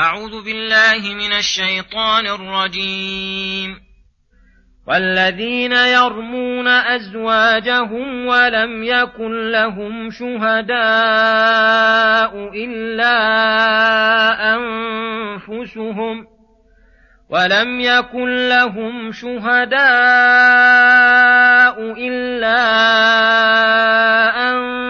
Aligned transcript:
أعوذ 0.00 0.44
بالله 0.44 1.14
من 1.14 1.32
الشيطان 1.32 2.26
الرجيم. 2.26 3.80
والذين 4.86 5.72
يرمون 5.72 6.68
أزواجهم 6.68 8.26
ولم 8.26 8.84
يكن 8.84 9.50
لهم 9.50 10.10
شهداء 10.10 10.70
إلا 12.54 13.16
أنفسهم 14.56 16.26
ولم 17.30 17.80
يكن 17.80 18.48
لهم 18.48 19.12
شهداء 19.12 19.80
إلا 21.98 22.60
أنفسهم 24.50 24.89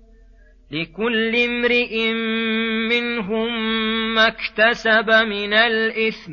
لكل 0.71 1.35
امرئ 1.35 2.13
منهم 2.89 3.49
ما 4.15 4.27
اكتسب 4.27 5.09
من 5.09 5.53
الإثم 5.53 6.31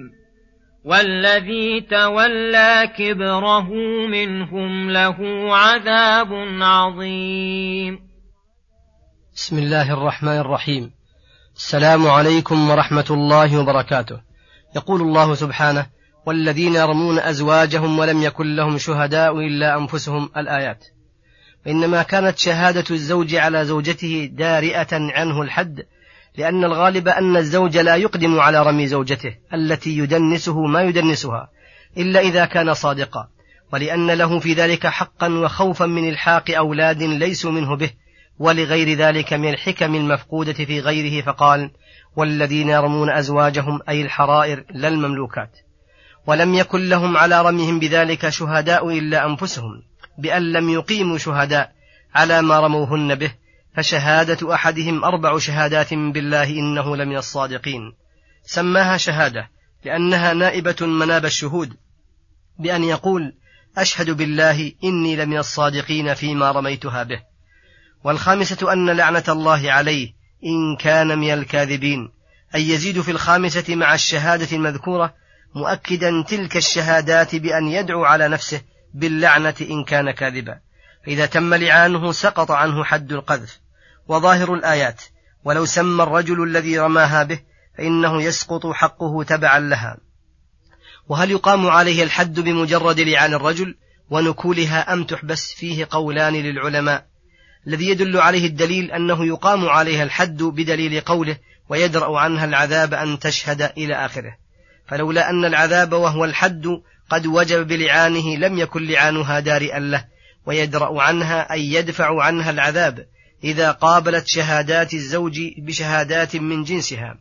والذي 0.85 1.81
تولى 1.81 2.93
كبره 2.99 3.69
منهم 4.07 4.91
له 4.91 5.17
عذاب 5.57 6.29
عظيم. 6.61 7.99
بسم 9.35 9.59
الله 9.59 9.93
الرحمن 9.93 10.39
الرحيم. 10.39 10.91
السلام 11.57 12.07
عليكم 12.07 12.71
ورحمة 12.71 13.07
الله 13.11 13.61
وبركاته. 13.61 14.21
يقول 14.77 15.01
الله 15.01 15.35
سبحانه 15.35 15.87
والذين 16.27 16.75
يرمون 16.75 17.19
أزواجهم 17.19 17.99
ولم 17.99 18.23
يكن 18.23 18.57
لهم 18.57 18.79
شهداء 18.79 19.39
إلا 19.39 19.79
أنفسهم. 19.79 20.31
الآيات. 20.37 20.85
وانما 21.69 22.03
كانت 22.03 22.39
شهادة 22.39 22.85
الزوج 22.91 23.35
على 23.35 23.65
زوجته 23.65 24.31
دارئة 24.33 24.89
عنه 24.93 25.43
الحد 25.43 25.83
لأن 26.37 26.65
الغالب 26.65 27.09
أن 27.09 27.37
الزوج 27.37 27.77
لا 27.77 27.97
يقدم 27.97 28.41
على 28.41 28.63
رمي 28.63 28.87
زوجته 28.87 29.35
التي 29.55 29.99
يدنسه 29.99 30.67
ما 30.67 30.83
يدنسها 30.83 31.49
إلا 31.97 32.21
إذا 32.21 32.45
كان 32.45 32.75
صادقا. 32.75 33.29
ولأن 33.73 34.11
له 34.11 34.39
في 34.39 34.53
ذلك 34.53 34.87
حقا 34.87 35.29
وخوفا 35.29 35.87
من 35.87 36.09
إلحاق 36.09 36.51
أولاد 36.51 37.03
ليسوا 37.03 37.51
منه 37.51 37.77
به 37.77 37.91
ولغير 38.39 38.99
ذلك 38.99 39.33
من 39.33 39.49
الحكم 39.49 39.95
المفقودة 39.95 40.53
في 40.53 40.81
غيره 40.81 41.25
فقال 41.25 41.71
والذين 42.17 42.69
يرمون 42.69 43.11
أزواجهم 43.11 43.81
أي 43.89 44.03
الحرائر 44.03 44.65
لا 44.71 44.89
المملوكات. 44.89 45.51
ولم 46.27 46.55
يكن 46.55 46.89
لهم 46.89 47.17
على 47.17 47.43
رميهم 47.43 47.79
بذلك 47.79 48.29
شهداء 48.29 48.99
إلا 48.99 49.27
أنفسهم. 49.27 49.88
بأن 50.19 50.53
لم 50.53 50.71
يقيموا 50.71 51.19
شهداء 51.19 51.73
على 52.15 52.43
ما 52.43 52.61
رموهن 52.61 53.15
به 53.15 53.35
فشهادة 53.77 54.55
أحدهم 54.55 55.05
أربع 55.05 55.39
شهادات 55.39 55.95
بالله 55.95 56.51
إنه 56.51 56.97
لمن 56.97 57.17
الصادقين. 57.17 57.93
سماها 58.45 58.97
شهادة 58.97 59.49
لأنها 59.85 60.33
نائبة 60.33 60.77
مناب 60.81 61.25
الشهود 61.25 61.77
بأن 62.59 62.85
يقول 62.85 63.33
أشهد 63.79 64.11
بالله 64.11 64.73
إني 64.85 65.17
لمن 65.17 65.39
الصادقين 65.39 66.15
فيما 66.15 66.51
رميتها 66.51 67.03
به. 67.03 67.23
والخامسة 68.05 68.73
أن 68.73 68.91
لعنة 68.91 69.25
الله 69.29 69.73
عليه 69.73 70.13
إن 70.45 70.77
كان 70.77 71.19
من 71.19 71.33
الكاذبين 71.33 72.09
أي 72.55 72.69
يزيد 72.69 73.01
في 73.01 73.11
الخامسة 73.11 73.75
مع 73.75 73.95
الشهادة 73.95 74.57
المذكورة 74.57 75.15
مؤكدا 75.55 76.23
تلك 76.23 76.57
الشهادات 76.57 77.37
بأن 77.37 77.69
يدعو 77.69 78.05
على 78.05 78.29
نفسه 78.29 78.61
باللعنة 78.95 79.55
إن 79.61 79.85
كان 79.85 80.11
كاذبا. 80.11 80.59
فإذا 81.07 81.27
تم 81.27 81.55
لعانه 81.55 82.13
سقط 82.13 82.51
عنه 82.51 82.85
حد 82.85 83.13
القذف. 83.13 83.61
وظاهر 84.09 84.55
الآيات 84.55 85.03
ولو 85.45 85.65
سمى 85.65 86.03
الرجل 86.03 86.43
الذي 86.43 86.79
رماها 86.79 87.23
به 87.23 87.41
فإنه 87.79 88.23
يسقط 88.23 88.67
حقه 88.67 89.23
تبعا 89.23 89.61
لها. 89.61 89.99
وهل 91.09 91.31
يقام 91.31 91.67
عليه 91.67 92.03
الحد 92.03 92.41
بمجرد 92.41 93.01
لعان 93.01 93.35
الرجل؟ 93.35 93.77
ونكولها 94.11 94.93
أم 94.93 95.05
تحبس؟ 95.05 95.53
فيه 95.53 95.87
قولان 95.91 96.33
للعلماء. 96.33 97.07
الذي 97.67 97.89
يدل 97.89 98.17
عليه 98.17 98.47
الدليل 98.47 98.93
أنه 98.93 99.27
يقام 99.27 99.69
عليها 99.69 100.03
الحد 100.03 100.43
بدليل 100.43 101.01
قوله 101.01 101.37
ويدرأ 101.69 102.19
عنها 102.19 102.45
العذاب 102.45 102.95
أن 102.95 103.19
تشهد 103.19 103.63
إلى 103.63 103.95
آخره. 103.95 104.37
فلولا 104.87 105.31
أن 105.31 105.45
العذاب 105.45 105.93
وهو 105.93 106.25
الحد 106.25 106.67
قد 107.11 107.27
وجب 107.27 107.67
بلعانه 107.67 108.37
لم 108.37 108.59
يكن 108.59 108.87
لعانها 108.87 109.41
دارئا 109.41 109.79
له 109.79 110.05
ويدرأ 110.47 111.03
عنها 111.03 111.53
أي 111.53 111.73
يدفع 111.73 112.23
عنها 112.23 112.51
العذاب 112.51 113.07
إذا 113.45 113.71
قابلت 113.71 114.27
شهادات 114.27 114.95
الزوج 114.95 115.41
بشهادات 115.59 116.37
من 116.37 116.65
جنسها. 116.65 117.19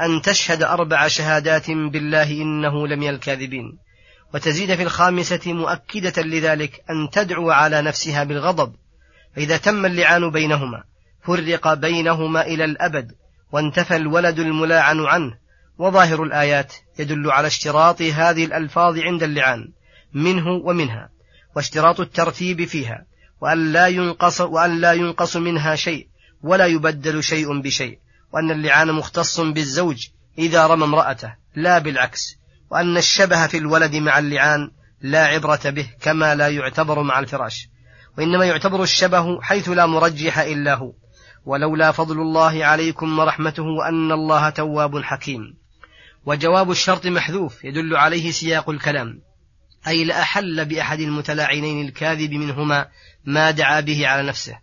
أن 0.00 0.22
تشهد 0.22 0.62
أربع 0.62 1.08
شهادات 1.08 1.70
بالله 1.70 2.32
إنه 2.32 2.88
لمن 2.88 3.08
الكاذبين. 3.08 3.78
وتزيد 4.34 4.74
في 4.74 4.82
الخامسة 4.82 5.52
مؤكدة 5.52 6.22
لذلك 6.22 6.84
أن 6.90 7.10
تدعو 7.10 7.50
على 7.50 7.82
نفسها 7.82 8.24
بالغضب. 8.24 8.74
فإذا 9.36 9.56
تم 9.56 9.86
اللعان 9.86 10.30
بينهما 10.30 10.82
فرق 11.22 11.74
بينهما 11.74 12.46
إلى 12.46 12.64
الأبد 12.64 13.12
وانتفى 13.52 13.96
الولد 13.96 14.38
الملاعن 14.38 15.00
عنه. 15.00 15.43
وظاهر 15.78 16.22
الآيات 16.22 16.74
يدل 16.98 17.30
على 17.30 17.46
اشتراط 17.46 18.02
هذه 18.02 18.44
الألفاظ 18.44 18.98
عند 18.98 19.22
اللعان 19.22 19.72
منه 20.12 20.46
ومنها 20.48 21.10
واشتراط 21.56 22.00
الترتيب 22.00 22.64
فيها 22.64 23.06
وأن 23.40 23.72
لا 23.72 23.86
ينقص 23.86 24.40
وأن 24.40 24.80
لا 24.80 24.92
ينقص 24.92 25.36
منها 25.36 25.74
شيء 25.74 26.08
ولا 26.42 26.66
يبدل 26.66 27.22
شيء 27.22 27.60
بشيء 27.60 27.98
وأن 28.32 28.50
اللعان 28.50 28.92
مختص 28.92 29.40
بالزوج 29.40 30.08
إذا 30.38 30.66
رمى 30.66 30.84
امرأته 30.84 31.34
لا 31.56 31.78
بالعكس 31.78 32.36
وأن 32.70 32.96
الشبه 32.96 33.46
في 33.46 33.58
الولد 33.58 33.96
مع 33.96 34.18
اللعان 34.18 34.70
لا 35.00 35.26
عبرة 35.26 35.60
به 35.70 35.90
كما 36.00 36.34
لا 36.34 36.48
يعتبر 36.48 37.02
مع 37.02 37.18
الفراش 37.18 37.68
وإنما 38.18 38.44
يعتبر 38.44 38.82
الشبه 38.82 39.42
حيث 39.42 39.68
لا 39.68 39.86
مرجح 39.86 40.38
إلا 40.38 40.74
هو 40.74 40.92
ولولا 41.44 41.92
فضل 41.92 42.20
الله 42.20 42.64
عليكم 42.64 43.18
ورحمته 43.18 43.62
وأن 43.62 44.12
الله 44.12 44.50
تواب 44.50 45.02
حكيم. 45.02 45.40
وجواب 46.26 46.70
الشرط 46.70 47.06
محذوف 47.06 47.64
يدل 47.64 47.96
عليه 47.96 48.30
سياق 48.30 48.70
الكلام. 48.70 49.20
أي 49.88 50.04
لأحل 50.04 50.64
بأحد 50.64 51.00
المتلاعنين 51.00 51.86
الكاذب 51.86 52.32
منهما 52.32 52.88
ما 53.24 53.50
دعا 53.50 53.80
به 53.80 54.08
على 54.08 54.28
نفسه. 54.28 54.58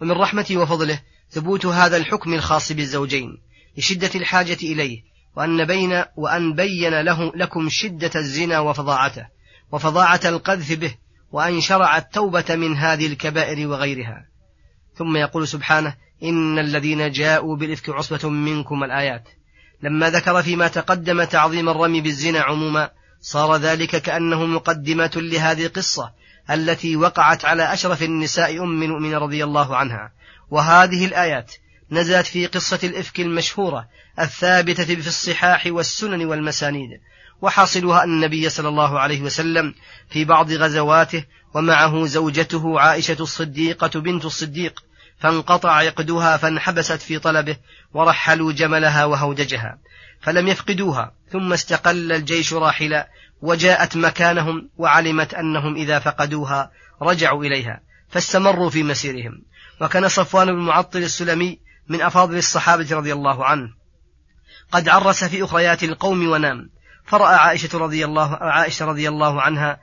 ومن 0.00 0.12
رحمته 0.12 0.56
وفضله 0.56 1.00
ثبوت 1.30 1.66
هذا 1.66 1.96
الحكم 1.96 2.34
الخاص 2.34 2.72
بالزوجين 2.72 3.38
لشدة 3.76 4.10
الحاجة 4.14 4.58
إليه 4.62 5.02
وأن 5.36 5.64
بين 5.64 6.04
وأن 6.16 6.54
بين 6.54 7.00
له 7.00 7.32
لكم 7.34 7.68
شدة 7.68 8.10
الزنا 8.16 8.60
وفظاعته 8.60 9.26
وفظاعة 9.72 10.20
القذف 10.24 10.72
به 10.72 10.94
وأن 11.32 11.60
شرع 11.60 11.96
التوبة 11.96 12.44
من 12.48 12.76
هذه 12.76 13.06
الكبائر 13.06 13.68
وغيرها. 13.68 14.28
ثم 14.94 15.16
يقول 15.16 15.48
سبحانه 15.48 15.94
إن 16.22 16.58
الذين 16.58 17.10
جاءوا 17.10 17.56
بالإفك 17.56 17.90
عصبة 17.90 18.28
منكم 18.28 18.84
الآيات. 18.84 19.28
لما 19.82 20.10
ذكر 20.10 20.42
فيما 20.42 20.68
تقدم 20.68 21.24
تعظيم 21.24 21.68
الرمي 21.68 22.00
بالزنا 22.00 22.40
عموما 22.40 22.90
صار 23.20 23.56
ذلك 23.56 24.02
كأنه 24.02 24.46
مقدمة 24.46 25.10
لهذه 25.16 25.66
القصة 25.66 26.12
التي 26.50 26.96
وقعت 26.96 27.44
على 27.44 27.72
أشرف 27.72 28.02
النساء 28.02 28.62
أم 28.62 28.82
المؤمنين 28.82 29.14
رضي 29.14 29.44
الله 29.44 29.76
عنها. 29.76 30.12
وهذه 30.50 31.06
الآيات 31.06 31.54
نزلت 31.90 32.26
في 32.26 32.46
قصة 32.46 32.78
الإفك 32.84 33.20
المشهورة 33.20 33.88
الثابتة 34.20 34.84
في 34.84 35.08
الصحاح 35.08 35.66
والسنن 35.66 36.24
والمسانيد 36.24 36.90
وحاصلها 37.42 38.04
أن 38.04 38.08
النبي 38.08 38.48
صلى 38.48 38.68
الله 38.68 39.00
عليه 39.00 39.22
وسلم 39.22 39.74
في 40.10 40.24
بعض 40.24 40.52
غزواته 40.52 41.24
ومعه 41.54 42.06
زوجته 42.06 42.80
عائشة 42.80 43.16
الصديقة 43.20 44.00
بنت 44.00 44.24
الصديق. 44.24 44.84
فانقطع 45.20 45.70
عقدها 45.70 46.36
فانحبست 46.36 47.02
في 47.02 47.18
طلبه 47.18 47.56
ورحلوا 47.94 48.52
جملها 48.52 49.04
وهودجها 49.04 49.78
فلم 50.20 50.48
يفقدوها 50.48 51.12
ثم 51.32 51.52
استقل 51.52 52.12
الجيش 52.12 52.52
راحلا 52.52 53.08
وجاءت 53.42 53.96
مكانهم 53.96 54.70
وعلمت 54.76 55.34
أنهم 55.34 55.76
إذا 55.76 55.98
فقدوها 55.98 56.70
رجعوا 57.02 57.44
إليها 57.44 57.80
فاستمروا 58.08 58.70
في 58.70 58.82
مسيرهم. 58.82 59.42
وكان 59.80 60.08
صفوان 60.08 60.46
بن 60.46 60.58
معطل 60.58 60.98
السلمي 60.98 61.58
من 61.88 62.02
أفاضل 62.02 62.36
الصحابة 62.36 62.96
رضي 62.96 63.12
الله 63.12 63.44
عنه. 63.44 63.68
قد 64.72 64.88
عرس 64.88 65.24
في 65.24 65.44
أخريات 65.44 65.84
القوم 65.84 66.28
ونام 66.28 66.70
فرأى 67.04 67.34
عائشة 67.34 67.78
رضي 67.78 68.04
الله 68.04 68.36
عائشة 68.36 68.86
رضي 68.86 69.08
الله 69.08 69.42
عنها 69.42 69.80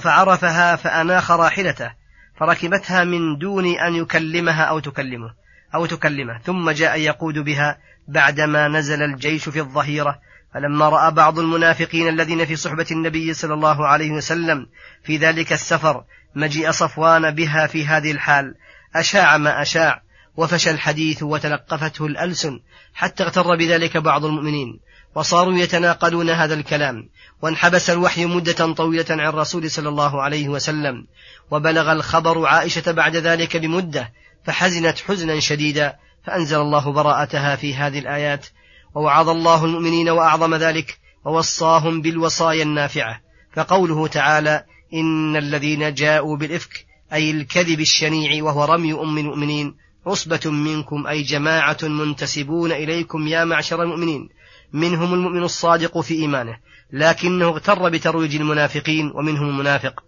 فعرفها 0.00 0.76
فأناخ 0.76 1.30
راحلته 1.30 1.90
فركبتها 2.36 3.04
من 3.04 3.38
دون 3.38 3.66
أن 3.66 3.94
يكلمها 3.94 4.64
أو 4.64 4.78
تكلمه 4.78 5.34
أو 5.74 5.86
تكلمه. 5.86 6.38
ثم 6.38 6.70
جاء 6.70 7.00
يقود 7.00 7.38
بها 7.38 7.78
بعدما 8.08 8.68
نزل 8.68 9.02
الجيش 9.02 9.48
في 9.48 9.60
الظهيرة. 9.60 10.20
فلما 10.54 10.88
رأى 10.88 11.10
بعض 11.10 11.38
المنافقين 11.38 12.08
الذين 12.08 12.44
في 12.44 12.56
صحبة 12.56 12.86
النبي 12.90 13.34
صلى 13.34 13.54
الله 13.54 13.86
عليه 13.86 14.10
وسلم 14.10 14.66
في 15.04 15.16
ذلك 15.16 15.52
السفر 15.52 16.04
مجيء 16.34 16.70
صفوان 16.70 17.30
بها 17.30 17.66
في 17.66 17.86
هذه 17.86 18.12
الحال. 18.12 18.54
أشاع 18.94 19.36
ما 19.36 19.62
أشاع. 19.62 20.03
وفشى 20.36 20.70
الحديث 20.70 21.22
وتلقفته 21.22 22.06
الألسن 22.06 22.60
حتى 22.94 23.22
اغتر 23.22 23.56
بذلك 23.56 23.96
بعض 23.96 24.24
المؤمنين 24.24 24.80
وصاروا 25.14 25.54
يتناقلون 25.54 26.30
هذا 26.30 26.54
الكلام 26.54 27.08
وانحبس 27.42 27.90
الوحي 27.90 28.26
مدة 28.26 28.72
طويلة 28.72 29.04
عن 29.10 29.20
الرسول 29.20 29.70
صلى 29.70 29.88
الله 29.88 30.22
عليه 30.22 30.48
وسلم 30.48 31.06
وبلغ 31.50 31.92
الخبر 31.92 32.46
عائشة 32.46 32.92
بعد 32.92 33.16
ذلك 33.16 33.56
بمدة 33.56 34.12
فحزنت 34.44 34.98
حزنا 34.98 35.40
شديدا 35.40 35.96
فأنزل 36.24 36.60
الله 36.60 36.92
براءتها 36.92 37.56
في 37.56 37.74
هذه 37.74 37.98
الآيات 37.98 38.46
ووعظ 38.94 39.28
الله 39.28 39.64
المؤمنين 39.64 40.08
وأعظم 40.08 40.54
ذلك 40.54 40.98
ووصاهم 41.24 42.00
بالوصايا 42.00 42.62
النافعة 42.62 43.20
فقوله 43.52 44.06
تعالى 44.06 44.64
إن 44.94 45.36
الذين 45.36 45.94
جاءوا 45.94 46.36
بالإفك 46.36 46.86
أي 47.12 47.30
الكذب 47.30 47.80
الشنيع 47.80 48.44
وهو 48.44 48.64
رمي 48.64 48.92
أم 48.92 49.18
المؤمنين 49.18 49.74
عصبة 50.06 50.50
منكم 50.50 51.06
أي 51.06 51.22
جماعة 51.22 51.78
منتسبون 51.82 52.72
إليكم 52.72 53.26
يا 53.26 53.44
معشر 53.44 53.82
المؤمنين. 53.82 54.28
منهم 54.72 55.14
المؤمن 55.14 55.42
الصادق 55.42 56.00
في 56.00 56.14
إيمانه 56.14 56.56
لكنه 56.92 57.44
اغتر 57.44 57.88
بترويج 57.88 58.36
المنافقين 58.36 59.10
ومنهم 59.14 59.48
المنافق. 59.48 60.04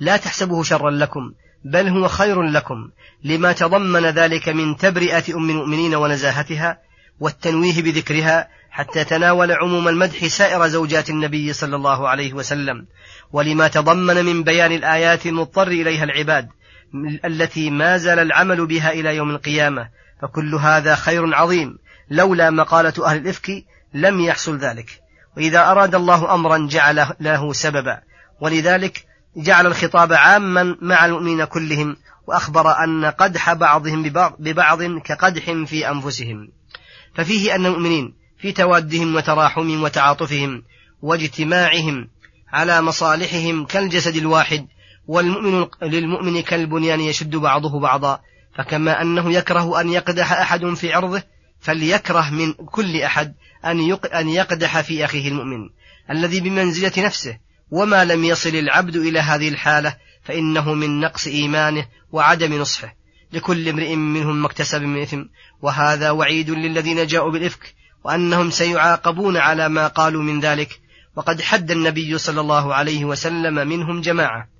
لا 0.00 0.16
تحسبوه 0.16 0.62
شرا 0.62 0.90
لكم 0.90 1.32
بل 1.64 1.88
هو 1.88 2.08
خير 2.08 2.42
لكم 2.42 2.90
لما 3.24 3.52
تضمن 3.52 4.06
ذلك 4.06 4.48
من 4.48 4.76
تبرئة 4.76 5.36
أم 5.36 5.50
المؤمنين 5.50 5.94
ونزاهتها 5.94 6.78
والتنويه 7.20 7.82
بذكرها 7.82 8.48
حتى 8.70 9.04
تناول 9.04 9.52
عموم 9.52 9.88
المدح 9.88 10.26
سائر 10.26 10.66
زوجات 10.66 11.10
النبي 11.10 11.52
صلى 11.52 11.76
الله 11.76 12.08
عليه 12.08 12.32
وسلم. 12.32 12.86
ولما 13.32 13.68
تضمن 13.68 14.24
من 14.24 14.42
بيان 14.42 14.72
الآيات 14.72 15.26
المضطر 15.26 15.68
إليها 15.68 16.04
العباد 16.04 16.48
التي 17.24 17.70
ما 17.70 17.98
زال 17.98 18.18
العمل 18.18 18.66
بها 18.66 18.92
إلى 18.92 19.16
يوم 19.16 19.30
القيامة 19.30 19.88
فكل 20.22 20.54
هذا 20.54 20.94
خير 20.94 21.34
عظيم 21.34 21.78
لولا 22.10 22.50
مقالة 22.50 23.06
أهل 23.06 23.16
الإفك 23.16 23.64
لم 23.94 24.20
يحصل 24.20 24.58
ذلك. 24.58 25.02
وإذا 25.36 25.70
أراد 25.70 25.94
الله 25.94 26.34
أمرا 26.34 26.68
جعل 26.70 27.06
له 27.20 27.52
سببا 27.52 28.00
ولذلك 28.40 29.04
جعل 29.36 29.66
الخطاب 29.66 30.12
عاما 30.12 30.76
مع 30.82 31.06
المؤمنين 31.06 31.44
كلهم 31.44 31.96
وأخبر 32.26 32.84
أن 32.84 33.04
قدح 33.04 33.52
بعضهم 33.52 34.02
ببعض, 34.38 34.82
كقدح 34.82 35.52
في 35.66 35.90
أنفسهم. 35.90 36.48
ففيه 37.14 37.54
أن 37.54 37.66
المؤمنين 37.66 38.14
في 38.38 38.52
توادهم 38.52 39.16
وتراحمهم 39.16 39.82
وتعاطفهم 39.82 40.62
واجتماعهم 41.02 42.08
على 42.52 42.82
مصالحهم 42.82 43.64
كالجسد 43.64 44.16
الواحد 44.16 44.66
والمؤمن 45.08 45.66
للمؤمن 45.82 46.42
كالبنيان 46.42 47.00
يشد 47.00 47.36
بعضه 47.36 47.80
بعضا 47.80 48.20
فكما 48.54 49.02
أنه 49.02 49.32
يكره 49.32 49.80
أن 49.80 49.88
يقدح 49.88 50.32
أحد 50.32 50.74
في 50.74 50.92
عرضه 50.92 51.22
فليكره 51.60 52.30
من 52.30 52.52
كل 52.52 52.96
أحد 52.96 53.34
أن 54.14 54.28
يقدح 54.28 54.80
في 54.80 55.04
أخيه 55.04 55.28
المؤمن. 55.28 55.68
الذي 56.10 56.40
بمنزلة 56.40 56.92
نفسه 56.98 57.38
وما 57.70 58.04
لم 58.04 58.24
يصل 58.24 58.48
العبد 58.56 58.96
إلى 58.96 59.20
هذه 59.20 59.48
الحالة 59.48 59.96
فإنه 60.22 60.74
من 60.74 61.00
نقص 61.00 61.26
إيمانه 61.26 61.86
وعدم 62.12 62.54
نصحه. 62.54 62.96
لكل 63.32 63.68
امرئ 63.68 63.96
منهم 63.96 64.40
ما 64.40 64.46
اكتسب 64.46 64.82
من 64.82 65.02
إثم 65.02 65.22
وهذا 65.62 66.10
وعيد 66.10 66.50
للذين 66.50 67.06
جاءوا 67.06 67.32
بالإفك 67.32 67.74
وأنهم 68.04 68.50
سيعاقبون 68.50 69.36
على 69.36 69.68
ما 69.68 69.86
قالوا 69.86 70.22
من 70.22 70.40
ذلك. 70.40 70.80
وقد 71.16 71.40
حد 71.40 71.70
النبي 71.70 72.18
صلى 72.18 72.40
الله 72.40 72.74
عليه 72.74 73.04
وسلم 73.04 73.68
منهم 73.68 74.00
جماعة. 74.00 74.57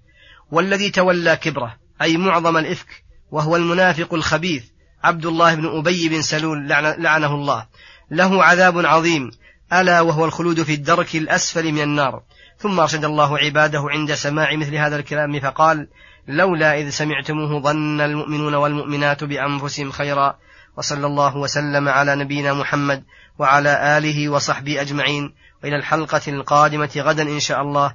والذي 0.50 0.90
تولى 0.90 1.36
كبره 1.36 1.76
أي 2.02 2.16
معظم 2.16 2.56
الإفك 2.56 3.04
وهو 3.30 3.56
المنافق 3.56 4.14
الخبيث 4.14 4.64
عبد 5.04 5.26
الله 5.26 5.54
بن 5.54 5.78
أبي 5.78 6.08
بن 6.08 6.22
سلول 6.22 6.68
لعنه 6.98 7.34
الله. 7.34 7.66
له 8.10 8.44
عذاب 8.44 8.86
عظيم 8.86 9.30
ألا 9.72 10.00
وهو 10.00 10.24
الخلود 10.24 10.62
في 10.62 10.74
الدرك 10.74 11.16
الأسفل 11.16 11.72
من 11.72 11.82
النار. 11.82 12.22
ثم 12.58 12.80
أرشد 12.80 13.04
الله 13.04 13.38
عباده 13.38 13.84
عند 13.90 14.14
سماع 14.14 14.56
مثل 14.56 14.74
هذا 14.74 14.96
الكلام 14.96 15.40
فقال 15.40 15.88
لولا 16.28 16.78
إذ 16.78 16.90
سمعتموه 16.90 17.60
ظن 17.62 18.00
المؤمنون 18.00 18.54
والمؤمنات 18.54 19.24
بأنفسهم 19.24 19.90
خيرا. 19.90 20.38
وصلى 20.76 21.06
الله 21.06 21.36
وسلم 21.36 21.88
على 21.88 22.16
نبينا 22.16 22.54
محمد 22.54 23.04
وعلى 23.38 23.98
آله 23.98 24.28
وصحبه 24.28 24.80
أجمعين. 24.80 25.34
وإلى 25.62 25.76
الحلقة 25.76 26.22
القادمة 26.28 26.90
غدا 26.96 27.22
إن 27.22 27.40
شاء 27.40 27.62
الله. 27.62 27.94